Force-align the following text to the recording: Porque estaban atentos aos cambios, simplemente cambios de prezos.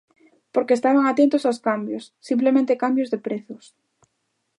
Porque 0.53 0.75
estaban 0.77 1.05
atentos 1.07 1.43
aos 1.43 1.61
cambios, 1.67 2.03
simplemente 2.29 2.81
cambios 2.83 3.11
de 3.13 3.19
prezos. 3.25 3.65